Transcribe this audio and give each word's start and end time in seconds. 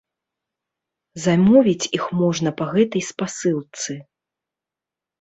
Замовіць 1.25 1.89
іх 1.99 2.09
можна 2.23 2.49
па 2.65 2.71
гэтай 2.73 3.07
спасылцы. 3.13 4.01